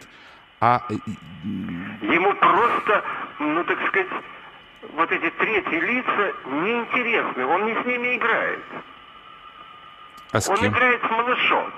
[0.62, 0.94] А э,
[2.02, 3.04] Ему просто,
[3.40, 4.08] ну так сказать,
[4.94, 7.46] вот эти третьи лица неинтересны.
[7.46, 8.64] Он не с ними играет.
[10.32, 10.72] а с Он кем?
[10.72, 11.72] играет с малышом.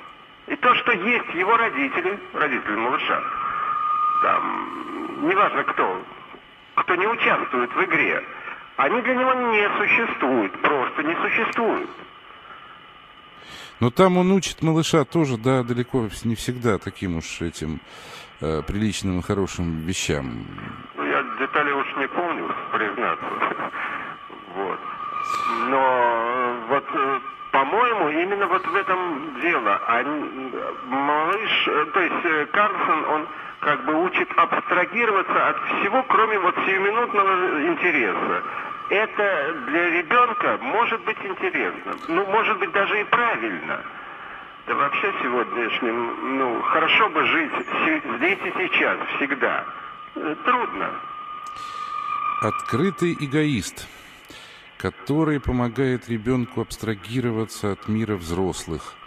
[0.48, 3.22] И то, что есть его родители, родители малыша,
[4.24, 6.02] там, неважно кто,
[6.76, 8.24] кто не участвует в игре,
[8.78, 11.90] они для него не существуют, просто не существуют.
[13.80, 17.80] Но там он учит малыша тоже, да, далеко не всегда таким уж этим
[18.42, 20.46] э, приличным и хорошим вещам.
[20.96, 23.26] Ну, я детали уж не помню, признаться.
[24.54, 24.80] Вот.
[25.70, 27.20] Но э, вот, э,
[27.52, 29.80] по-моему, именно вот в этом дело.
[29.88, 30.52] Они,
[30.88, 33.28] малыш, э, то есть Карлсон, он
[33.60, 38.44] как бы учит абстрагироваться от всего, кроме вот сиюминутного интереса.
[38.90, 41.94] Это для ребенка может быть интересно.
[42.08, 43.82] Ну, может быть, даже и правильно.
[44.68, 47.52] Да вообще сегодняшним, ну, хорошо бы жить
[48.18, 49.66] здесь и сейчас, всегда.
[50.14, 50.90] Трудно.
[52.42, 53.88] Открытый эгоист,
[54.78, 58.94] который помогает ребенку абстрагироваться от мира взрослых–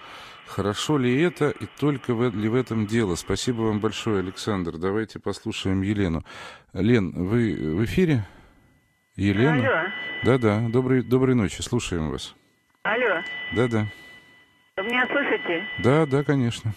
[0.46, 3.16] Хорошо ли это и только в, ли в этом дело?
[3.16, 4.76] Спасибо вам большое, Александр.
[4.76, 6.24] Давайте послушаем Елену.
[6.72, 8.24] Лен, вы в эфире?
[9.16, 9.56] Елена?
[9.56, 9.90] Алло.
[10.22, 12.34] Да-да, доброй, доброй ночи, слушаем вас.
[12.84, 13.22] Алло.
[13.52, 13.86] Да-да.
[14.76, 15.64] Вы меня слышите?
[15.78, 16.72] Да, да, конечно.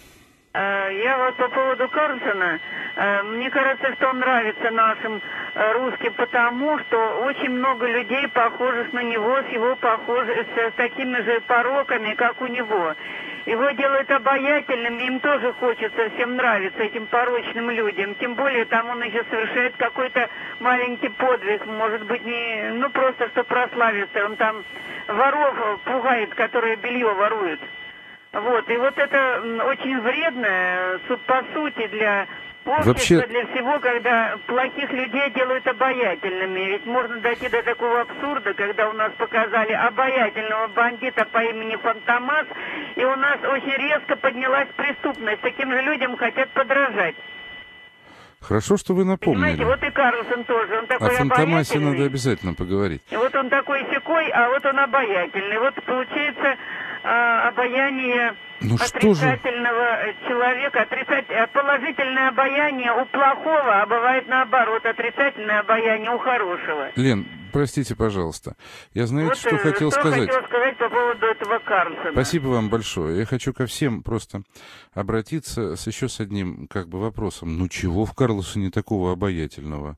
[0.54, 2.60] Э, я вот по поводу Карлсона,
[2.94, 5.20] э, мне кажется, что он нравится нашим
[5.54, 11.20] э, русским, потому что очень много людей похожих на него, с его похожих, с такими
[11.22, 12.94] же пороками, как у него.
[13.46, 18.14] Его делают обаятельным, им тоже хочется, всем нравится, этим порочным людям.
[18.20, 20.30] Тем более там он еще совершает какой-то
[20.60, 24.24] маленький подвиг, может быть, не, ну просто что прославиться.
[24.24, 24.62] Он там
[25.08, 27.60] воров пугает, которые белье воруют.
[28.32, 32.26] Вот, и вот это очень вредно, по сути, для
[32.64, 33.26] Вообще...
[33.26, 36.60] для всего, когда плохих людей делают обаятельными.
[36.60, 42.46] Ведь можно дойти до такого абсурда, когда у нас показали обаятельного бандита по имени Фантомас,
[42.96, 45.40] и у нас очень резко поднялась преступность.
[45.40, 47.16] Таким же людям хотят подражать.
[48.40, 49.56] Хорошо, что вы напомнили.
[49.56, 50.78] Понимаете, вот и Карлсон тоже.
[50.78, 53.02] Он такой О Фантомасе надо обязательно поговорить.
[53.10, 55.58] И вот он такой секой, а вот он обаятельный.
[55.58, 56.56] Вот получается
[57.02, 60.16] а, обаяние ну, отрицательного же?
[60.26, 66.90] человека, отрицать, э, положительное обаяние у плохого, а бывает наоборот, отрицательное обаяние у хорошего.
[66.96, 68.56] Лен, простите, пожалуйста.
[68.94, 70.28] Я знаю, вот, что э, хотел что сказать.
[70.28, 72.12] хотел сказать по поводу этого Карлсона.
[72.12, 73.18] Спасибо вам большое.
[73.18, 74.42] Я хочу ко всем просто
[74.92, 77.58] обратиться с еще с одним как бы вопросом.
[77.58, 79.96] Ну чего в Карлсоне такого обаятельного?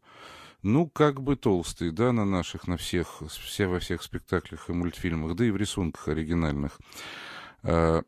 [0.62, 5.36] Ну, как бы толстый, да, на наших, на всех, все во всех спектаклях и мультфильмах,
[5.36, 6.78] да и в рисунках оригинальных.
[7.62, 8.02] А,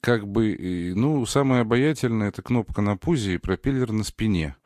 [0.00, 4.56] как бы, ну, самое обаятельное это кнопка на пузе и пропеллер на спине.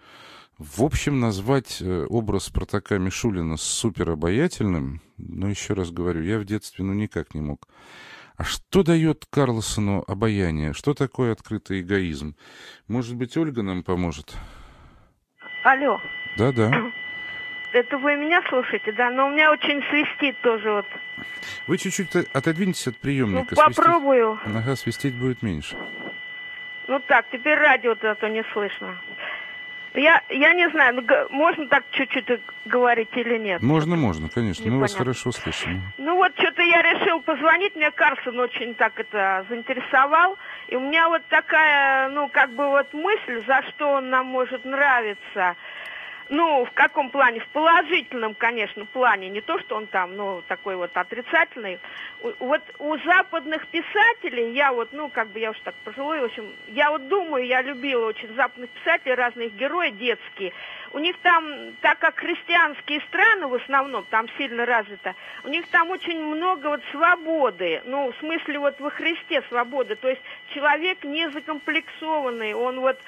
[0.58, 6.84] В общем, назвать э, образ Спартака Мишулина суперобаятельным, ну, еще раз говорю, я в детстве,
[6.84, 7.66] ну, никак не мог.
[8.36, 10.74] А что дает Карлсону обаяние?
[10.74, 12.36] Что такое открытый эгоизм?
[12.88, 14.34] Может быть, Ольга нам поможет?
[15.64, 15.98] Алло.
[16.36, 16.92] Да-да.
[17.72, 19.10] Это вы меня слушаете, да?
[19.10, 20.86] Но у меня очень свистит тоже вот.
[21.66, 23.54] Вы чуть-чуть отодвиньтесь от приемника.
[23.56, 24.38] Ну, попробую.
[24.42, 24.62] Свистеть...
[24.62, 25.76] Ага, свистеть будет меньше.
[26.88, 28.98] Ну так, теперь радио зато не слышно.
[29.94, 33.60] Я, я не знаю, ну, можно так чуть-чуть говорить или нет?
[33.60, 34.62] Можно, можно, конечно.
[34.62, 34.76] Непонятно.
[34.76, 35.82] Мы вас хорошо слышим.
[35.98, 40.36] Ну вот что-то я решил позвонить, мне Карсон очень так это заинтересовал.
[40.68, 44.64] И у меня вот такая, ну, как бы вот мысль, за что он нам может
[44.64, 45.56] нравиться.
[46.30, 47.40] Ну, в каком плане?
[47.40, 49.28] В положительном, конечно, плане.
[49.28, 51.80] Не то, что он там, ну, такой вот отрицательный.
[52.38, 56.48] Вот у западных писателей, я вот, ну, как бы я уж так пожилой, в общем,
[56.68, 60.52] я вот думаю, я любила очень западных писателей, разных героев детские.
[60.92, 65.14] У них там, так как христианские страны в основном, там сильно развито,
[65.44, 70.08] у них там очень много вот свободы, ну, в смысле вот во Христе свободы, то
[70.08, 72.98] есть человек не закомплексованный, он вот,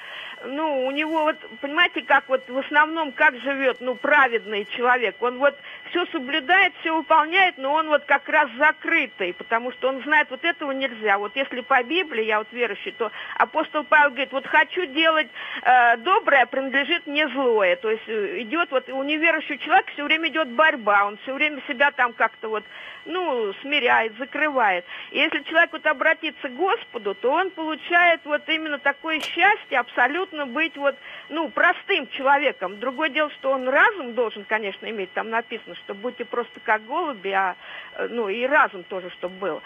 [0.45, 5.37] ну, у него вот, понимаете, как вот в основном, как живет, ну, праведный человек, он
[5.37, 5.57] вот
[5.89, 10.43] все соблюдает, все выполняет, но он вот как раз закрытый, потому что он знает, вот
[10.43, 11.17] этого нельзя.
[11.17, 15.27] Вот если по Библии, я вот верующий, то апостол Павел говорит, вот хочу делать
[15.61, 17.75] э, доброе, принадлежит мне злое.
[17.75, 21.61] То есть э, идет вот у неверующего человека все время идет борьба, он все время
[21.67, 22.63] себя там как-то вот,
[23.05, 24.85] ну, смиряет, закрывает.
[25.11, 30.45] И если человек вот обратится к Господу, то он получает вот именно такое счастье абсолютно
[30.45, 30.95] быть вот,
[31.29, 32.79] ну, простым человеком.
[32.79, 37.29] Другое дело, что он разум должен, конечно, иметь, там написано, что будьте просто как голуби,
[37.29, 37.55] а,
[37.95, 39.61] э, ну, и разум тоже, чтобы был.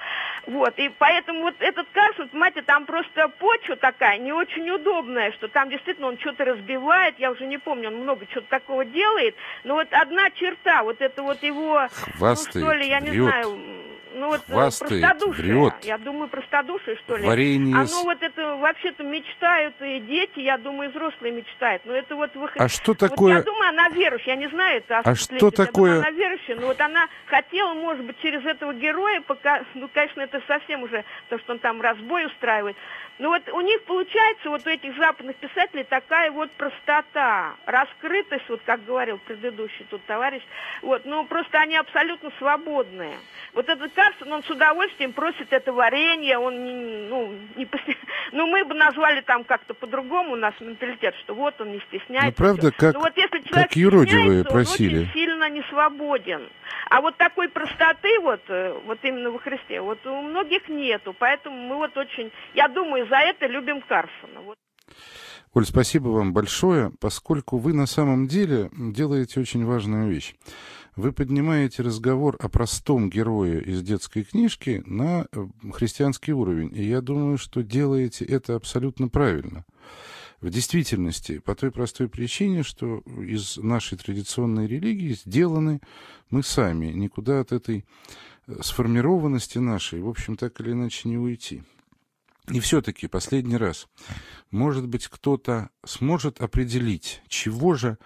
[0.46, 5.48] Вот, и поэтому вот этот Карсон, понимаете, там просто почва такая не очень удобная, что
[5.48, 9.76] там действительно он что-то разбивает, я уже не помню, он много чего-то такого делает, но
[9.76, 11.88] вот одна черта, вот это вот его,
[12.18, 13.27] Хвастает, ну, что ли, я не бьет.
[13.30, 13.60] Знаю,
[14.16, 15.54] ну вот э, Хвастает, простодушие.
[15.54, 15.74] врет.
[15.84, 17.28] Я думаю, простодушие, что ли.
[17.28, 21.84] Варенье А с- ну вот это вообще-то мечтают и дети, я думаю, и взрослые мечтают.
[21.86, 22.50] Но это вот вы...
[22.56, 25.40] А что вот такое- я думаю, она верующая, я не знаю, это А что Я
[25.40, 29.88] думаю, такое- она верующая, но вот она хотела, может быть, через этого героя, пока, ну,
[29.94, 32.76] конечно, это совсем уже то, что он там разбой устраивает.
[33.20, 38.62] Но вот у них получается, вот у этих западных писателей, такая вот простота, раскрытость, вот
[38.66, 40.44] как говорил предыдущий тут товарищ,
[40.84, 43.18] вот, ну, просто они абсолютно свободные.
[43.54, 47.98] Вот этот Карсон, он с удовольствием просит это варенье, он, не- ну, не посте-
[48.34, 52.30] ну, мы бы назвали там как-то по-другому, у нас менталитет, что вот он не стесняется.
[52.44, 55.06] Ну, правда, как- Ну, вот если человек как юродивые просили.
[55.38, 56.50] Сильно не свободен.
[56.90, 61.16] А вот такой простоты вот, э, вот именно во Христе, вот у многих нету.
[61.18, 64.42] Поэтому мы вот очень, я думаю, за это любим Карсона.
[64.42, 64.58] Вот.
[65.54, 70.34] Оль, спасибо вам большое, поскольку вы на самом деле делаете очень важную вещь.
[70.96, 76.72] Вы поднимаете разговор о простом герое из детской книжки на э, христианский уровень.
[76.74, 79.66] И я думаю, что делаете это абсолютно правильно.
[80.40, 85.82] В действительности, по той простой причине, что из нашей традиционной религии сделаны
[86.30, 86.88] мы сами.
[86.88, 87.86] Никуда от этой
[88.46, 91.64] э, сформированности нашей, в общем, так или иначе не уйти.
[92.52, 93.88] И все-таки последний раз,
[94.52, 97.98] может быть, кто-то сможет определить, чего же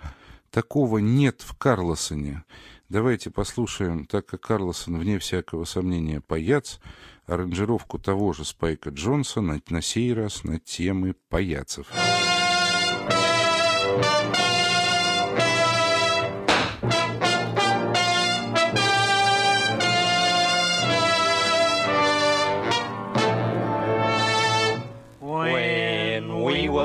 [0.50, 2.44] такого нет в Карлосоне.
[2.90, 6.80] Давайте послушаем, так как Карлосон, вне всякого сомнения, паяц,
[7.28, 11.88] аранжировку того же Спайка Джонса на, на сей раз на темы паяцев.
[13.94, 14.51] When we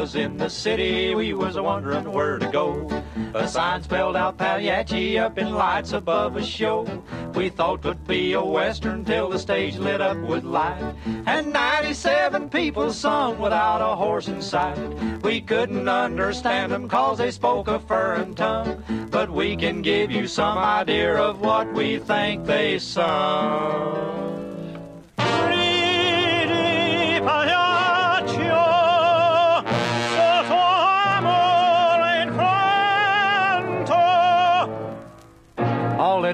[0.06, 2.86] was in the city, we was wondering where to go.
[3.34, 6.86] A sign spelled out Pagliacci up in lights above a show.
[7.34, 10.94] We thought would be a western till the stage lit up with light.
[11.26, 14.78] And 97 people sung without a horse in sight.
[15.24, 18.84] We couldn't understand them cause they spoke a foreign tongue.
[19.10, 24.35] But we can give you some idea of what we think they sung.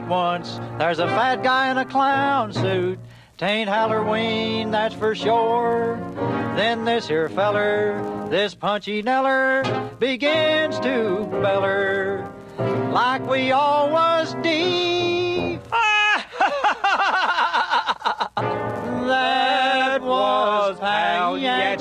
[0.02, 2.98] At once, there's a fat guy in a clown suit.
[3.38, 5.96] Tain't Halloween, that's for sure.
[6.56, 12.30] Then this here feller, this punchy neller, begins to beller
[12.92, 15.62] like we all was deep.
[19.06, 21.71] that was Pagliacci,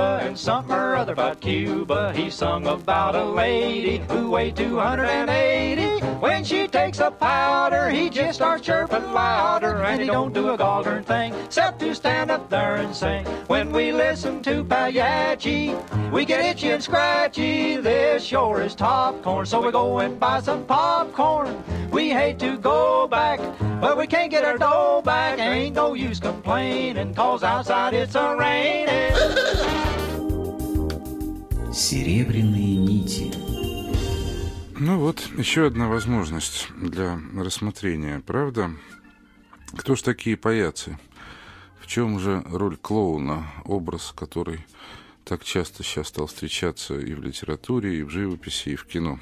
[0.00, 2.12] and something or other about Cuba.
[2.14, 6.04] He sung about a lady who weighed 280.
[6.20, 9.82] When she takes a powder, he just starts chirping louder.
[9.82, 13.26] And he don't do a golden thing except to stand up there and sing.
[13.46, 15.74] When we listen to Pagliacci,
[16.10, 17.76] we get itchy and scratchy.
[17.76, 21.62] This sure is top corn, so we go and buy some popcorn.
[21.90, 23.38] We hate to go back,
[23.80, 25.38] but we can't get our dough back.
[25.38, 29.78] Ain't no use complaining, cause outside it's a raining.
[31.72, 33.32] Серебряные нити.
[34.78, 38.72] Ну вот, еще одна возможность для рассмотрения, правда?
[39.74, 40.98] Кто ж такие паяцы?
[41.80, 44.66] В чем же роль клоуна, образ, который
[45.24, 49.18] так часто сейчас стал встречаться и в литературе, и в живописи, и в кино?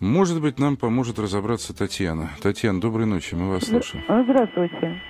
[0.00, 2.30] Может быть, нам поможет разобраться Татьяна.
[2.42, 4.04] Татьяна, доброй ночи, мы вас слушаем.
[4.08, 5.00] А, Здравствуйте.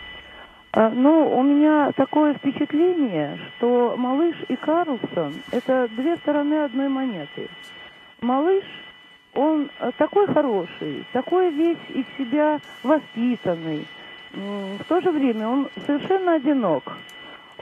[0.72, 7.48] А, Ну, у меня такое впечатление, что малыш и Карлсон– это две стороны одной монеты.
[8.20, 8.64] Малыш,
[9.34, 13.86] он э, такой хороший, такой весь из себя воспитанный.
[14.32, 16.84] В то же время он совершенно одинок.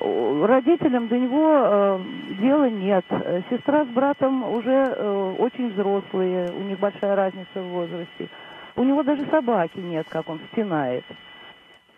[0.01, 2.01] Родителям до него э,
[2.41, 3.07] дела нет.
[3.09, 8.29] Э, Сестра с братом уже э, очень взрослые, у них большая разница в возрасте.
[8.77, 11.05] У него даже собаки нет, как он стенает.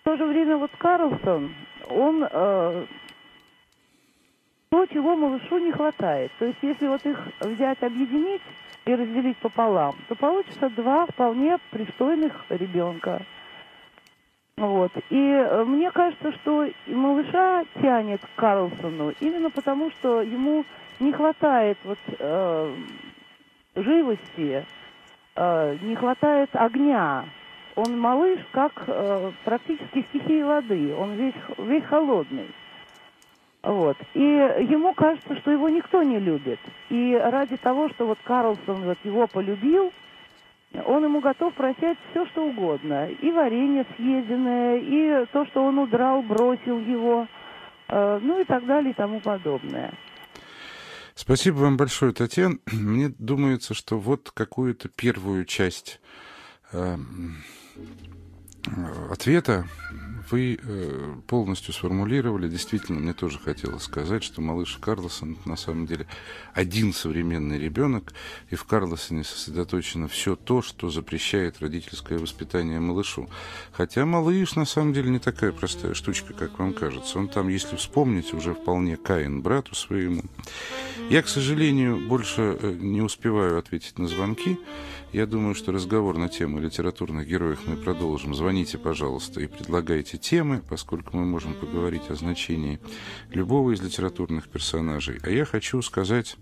[0.00, 1.54] В то же время вот Карлсон,
[1.90, 2.86] он э,
[4.70, 6.32] то, чего малышу не хватает.
[6.38, 8.40] То есть если вот их взять, объединить
[8.86, 13.20] и разделить пополам, то получится два вполне пристойных ребенка.
[14.56, 14.92] Вот.
[15.10, 20.64] И э, мне кажется, что малыша тянет к Карлсону именно потому, что ему
[20.98, 22.74] не хватает вот э,
[23.74, 24.64] живости,
[25.36, 27.24] э, не хватает огня.
[27.80, 30.94] Он малыш, как э, практически стихии воды.
[30.94, 32.48] Он весь, весь холодный.
[33.62, 33.96] Вот.
[34.14, 36.58] И ему кажется, что его никто не любит.
[36.88, 39.92] И ради того, что вот Карлсон вот его полюбил,
[40.86, 43.08] он ему готов прощать все, что угодно.
[43.08, 47.26] И варенье съеденное, и то, что он удрал, бросил его,
[47.88, 49.92] э, ну и так далее и тому подобное.
[51.14, 52.56] Спасибо вам большое, Татьяна.
[52.72, 56.00] Мне думается, что вот какую-то первую часть
[56.72, 56.96] э,
[59.10, 59.66] ответа
[60.30, 62.48] вы э, полностью сформулировали.
[62.48, 66.06] Действительно, мне тоже хотелось сказать, что малыш Карлосон на самом деле
[66.54, 68.12] один современный ребенок,
[68.50, 73.28] и в Карлосоне сосредоточено все то, что запрещает родительское воспитание малышу.
[73.72, 77.18] Хотя малыш на самом деле не такая простая штучка, как вам кажется.
[77.18, 80.22] Он там, если вспомнить, уже вполне Каин брату своему.
[81.08, 84.58] Я, к сожалению, больше э, не успеваю ответить на звонки.
[85.12, 88.32] Я думаю, что разговор на тему литературных героев мы продолжим.
[88.32, 92.78] Звоните, пожалуйста, и предлагайте темы, поскольку мы можем поговорить о значении
[93.30, 95.18] любого из литературных персонажей.
[95.24, 96.36] А я хочу сказать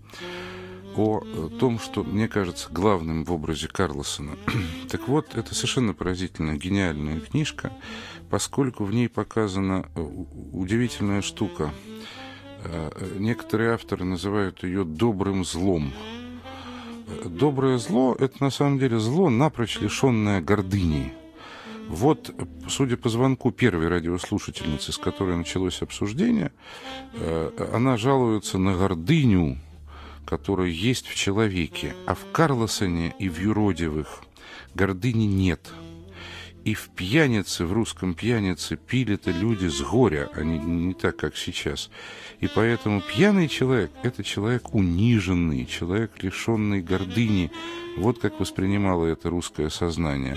[0.95, 4.37] о том, что мне кажется главным в образе Карлосона.
[4.89, 7.73] так вот, это совершенно поразительная, гениальная книжка,
[8.29, 10.01] поскольку в ней показана э,
[10.51, 11.73] удивительная штука.
[12.65, 15.91] Э, некоторые авторы называют ее добрым злом
[17.25, 21.13] доброе зло– это на самом деле зло, напрочь лишенное гордыни.
[21.87, 22.33] Вот,
[22.67, 26.51] судя по звонку первой радиослушательницы, с которой началось обсуждение,
[27.13, 29.57] э, она жалуется на гордыню,
[30.25, 34.21] которая есть в человеке, а в Карлосоне и в юродивых
[34.75, 35.71] гордыни нет–
[36.65, 41.37] и в пьянице, в русском пьянице пили-то люди с горя, а не, не так, как
[41.37, 41.89] сейчас.
[42.41, 47.51] И поэтому пьяный человек– это человек униженный, человек, лишенный гордыни.
[47.97, 50.35] Вот как воспринимало это русское сознание.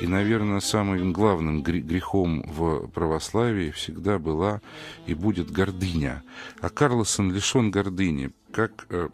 [0.00, 4.60] И, наверное, самым главным грехом в православии всегда была
[5.06, 6.22] и будет гордыня.
[6.60, 8.30] А Карлосон лишен гордыни.
[8.52, 9.08] Как э,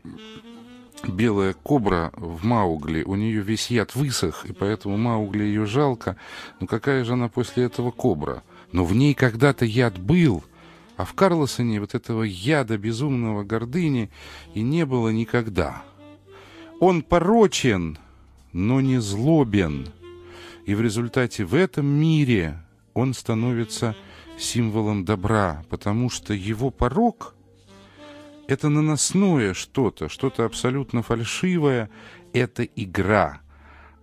[1.07, 6.17] белая кобра в Маугли, у нее весь яд высох, и поэтому Маугли ее жалко.
[6.61, 8.43] Но какая же она после этого кобра?
[8.73, 10.45] Но в ней когда-то яд был,
[10.97, 14.11] а в Карлосоне вот этого яда безумного гордыни
[14.55, 15.83] и не было никогда.
[16.81, 17.99] Он порочен,
[18.53, 19.89] но не злобен.
[20.67, 22.59] И в результате в этом мире
[22.95, 23.97] он становится
[24.39, 27.35] символом добра, потому что его порок—
[28.49, 31.91] это наносное что-то, что-то абсолютно фальшивое,
[32.33, 33.41] это игра.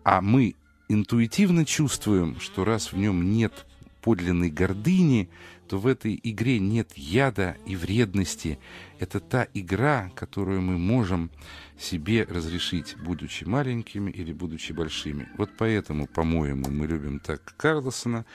[0.04, 0.56] А мы
[0.88, 3.66] интуитивно чувствуем, что раз в нем нет
[4.02, 5.30] подлинной гордыни,
[5.68, 8.60] то в этой игре нет яда и вредности.
[9.00, 11.32] Это та игра, которую мы можем
[11.80, 15.28] себе разрешить, будучи маленькими или будучи большими.
[15.38, 18.26] Вот поэтому, по-моему, мы любим так Карлосона.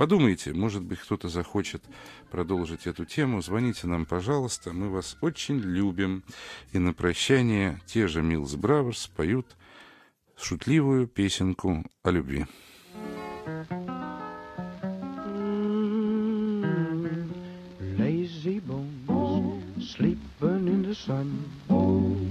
[0.00, 1.82] Подумайте, может быть, кто-то захочет
[2.30, 3.42] продолжить эту тему.
[3.42, 6.24] Звоните нам, пожалуйста, мы вас очень любим.
[6.72, 9.46] И на прощание те же Милс Браверс поют
[10.38, 12.46] шутливую песенку о любви.
[17.98, 22.29] Lazy bones, sleeping in the sun.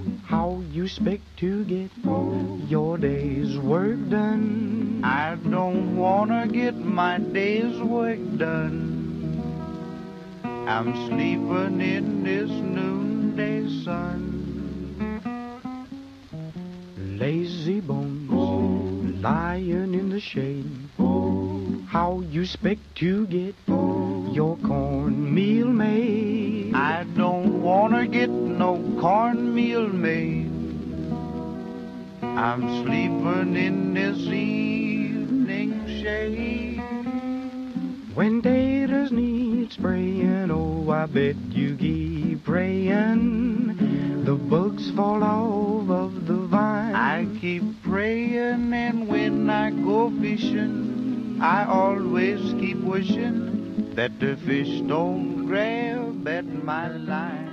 [0.80, 1.92] You expect to get
[2.70, 5.02] your day's work done?
[5.04, 8.80] I don't wanna get my day's work done.
[10.46, 14.24] I'm sleeping in this noonday sun.
[17.20, 20.72] Lazy bones, lying in the shade.
[21.90, 26.74] How you expect to get your cornmeal made?
[26.74, 30.59] I don't wanna get no cornmeal made.
[32.38, 36.82] I'm sleeping in this evening shade.
[38.14, 44.24] When does need spraying, oh, I bet you keep praying.
[44.26, 46.96] The bugs fall off of the vine.
[46.96, 54.82] I keep praying, and when I go fishing, I always keep wishing that the fish
[54.82, 57.49] don't grab at my line.